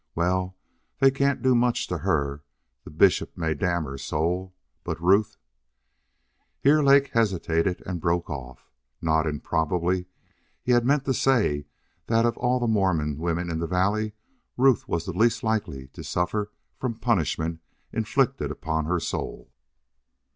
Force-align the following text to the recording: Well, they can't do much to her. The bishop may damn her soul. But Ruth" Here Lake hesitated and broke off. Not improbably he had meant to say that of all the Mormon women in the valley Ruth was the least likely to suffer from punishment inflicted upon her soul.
Well, 0.15 0.57
they 0.97 1.11
can't 1.11 1.43
do 1.43 1.53
much 1.53 1.85
to 1.85 1.99
her. 1.99 2.41
The 2.85 2.89
bishop 2.89 3.37
may 3.37 3.53
damn 3.53 3.83
her 3.83 3.99
soul. 3.99 4.55
But 4.83 4.99
Ruth" 4.99 5.37
Here 6.63 6.81
Lake 6.81 7.09
hesitated 7.13 7.83
and 7.85 8.01
broke 8.01 8.27
off. 8.27 8.71
Not 8.99 9.27
improbably 9.27 10.07
he 10.63 10.71
had 10.71 10.87
meant 10.87 11.05
to 11.05 11.13
say 11.13 11.65
that 12.07 12.25
of 12.25 12.35
all 12.37 12.59
the 12.59 12.65
Mormon 12.65 13.19
women 13.19 13.51
in 13.51 13.59
the 13.59 13.67
valley 13.67 14.13
Ruth 14.57 14.87
was 14.87 15.05
the 15.05 15.13
least 15.13 15.43
likely 15.43 15.89
to 15.89 16.03
suffer 16.03 16.49
from 16.79 16.95
punishment 16.95 17.59
inflicted 17.93 18.49
upon 18.49 18.85
her 18.85 18.99
soul. 18.99 19.51